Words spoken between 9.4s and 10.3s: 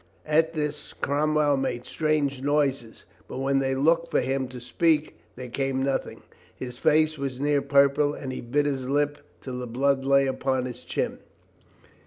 till the blood lay